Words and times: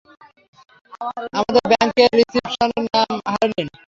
আমাদের 1.37 1.63
ব্যাংকের 1.71 2.09
রিসিপশনিস্টের 2.19 2.83
নাম 2.87 3.13
হারলিন। 3.25 3.67